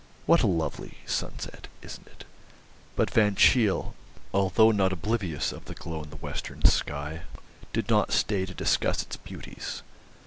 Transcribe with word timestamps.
What 0.25 0.41
a 0.41 0.47
lovely 0.47 0.97
sunset, 1.05 1.67
isn't 1.83 2.07
it?" 2.07 2.23
But 2.95 3.11
Van 3.11 3.35
Cheele, 3.35 3.93
although 4.33 4.71
not 4.71 4.91
oblivious 4.91 5.51
of 5.51 5.65
the 5.65 5.75
glow 5.75 6.01
in 6.01 6.09
the 6.09 6.15
western 6.15 6.65
sky, 6.65 7.21
did 7.71 7.87
not 7.87 8.11
stay 8.11 8.47
to 8.47 8.55
discuss 8.55 9.03
its 9.03 9.17
beauties. 9.17 9.83